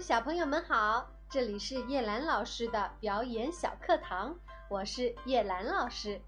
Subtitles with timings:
[0.00, 1.06] 小朋友们好！
[1.28, 4.34] 这里是叶兰老师的表演小课堂，
[4.68, 6.20] 我是叶兰老师。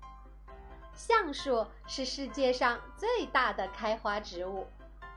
[0.93, 4.67] 橡树是世界上最大的开花植物，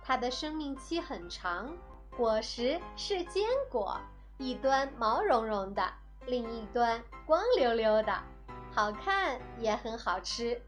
[0.02, 1.71] 它的生命期很长，
[2.15, 4.00] 果实是坚果，
[4.38, 5.93] 一端毛茸茸的，
[6.25, 8.23] 另一端光溜溜的，
[8.71, 10.59] 好看也很好吃，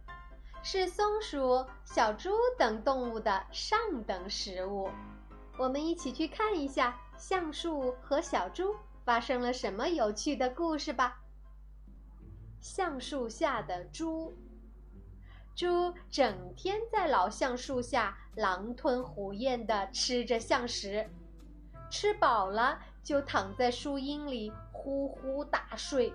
[0.61, 4.89] 是松鼠、小猪等动物的上等食物。
[5.59, 11.19] 我们一起去看一下橡树和小猪发生了什么有趣的故事吧。
[12.61, 14.33] 橡树下的猪，
[15.53, 21.09] 猪整天在老橡树下狼吞虎咽地吃着橡实，
[21.91, 26.13] 吃饱了就躺在树荫里呼呼大睡。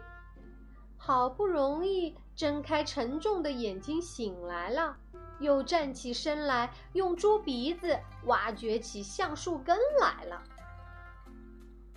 [0.96, 4.96] 好不容易睁开沉重的眼睛醒来了。
[5.40, 10.42] 又站起身来，用猪鼻子挖掘起橡树根来了。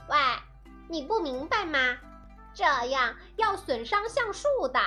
[0.10, 0.18] 喂，
[0.90, 1.98] 你不明白吗？
[2.54, 4.79] 这样要损伤橡树的。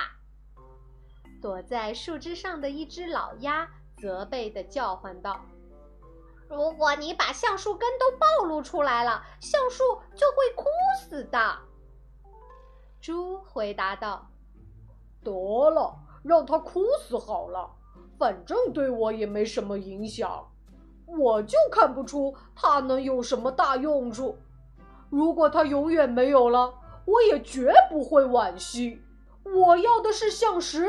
[1.41, 5.45] 躲在树枝上的一只老鸭责备地叫唤道
[6.49, 10.65] ：“如果你把橡树根都暴露出来了，橡树就会枯
[10.99, 11.57] 死的。”
[12.99, 14.29] 猪回答道
[15.23, 17.69] ：“得了，让他哭死好了。”
[18.17, 20.47] 反正对我也没什么影响，
[21.07, 24.37] 我就看不出它能有什么大用处。
[25.09, 26.71] 如果它永远没有了，
[27.05, 29.01] 我也绝不会惋惜。
[29.43, 30.87] 我要的是橡实，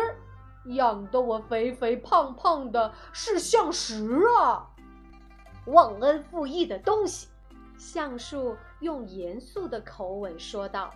[0.67, 4.07] 养得我肥肥胖胖的是橡实
[4.39, 4.69] 啊！
[5.67, 7.29] 忘恩负义的东西！
[7.79, 10.91] 橡树用严肃的口吻说道：“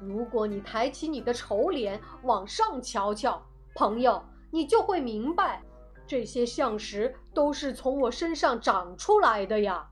[0.00, 3.42] 如果你抬起你的丑脸往上瞧瞧，
[3.74, 4.22] 朋友。”
[4.54, 5.60] 你就会明白，
[6.06, 9.90] 这些橡实都是从我身上长出来的呀。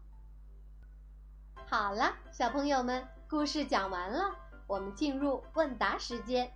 [1.67, 4.37] 好了，小朋友们，故事讲完了，
[4.69, 6.49] 我们进入问答时间。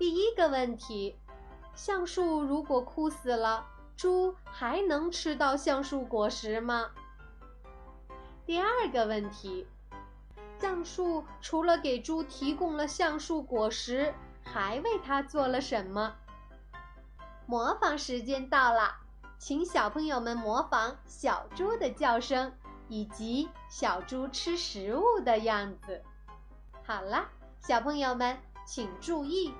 [0.00, 1.16] 第一个问题：
[1.76, 3.64] 橡树如果枯死了，
[3.96, 6.90] 猪还能吃到橡树果实吗？
[8.44, 9.64] 第二个问题：
[10.76, 14.12] 橡树除了给猪提供了橡树果实，
[14.44, 16.14] 还为它做了什么？
[17.46, 18.94] 模仿时间到了，
[19.38, 22.52] 请小朋友们模仿小猪的叫声
[22.88, 26.02] 以及小猪吃食物的样子。
[26.84, 27.26] 好了，
[27.58, 28.36] 小朋友们
[28.66, 29.54] 请注意，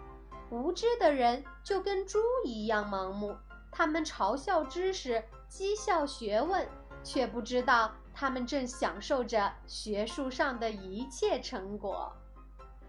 [0.51, 3.35] 无知的人就跟猪一样盲目，
[3.73, 6.69] 他们嘲笑知识，讥笑学问，
[7.03, 12.11] 却不知道他们正享受着学术上的一切成果。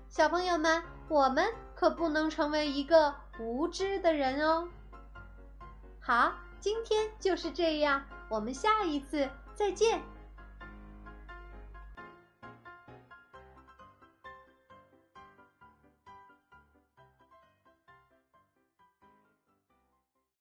[0.08, 4.70] 小朋友们，我们可不能成为一个无知的人哦。
[6.00, 10.02] 好，今天就是这样，我们下一次再见。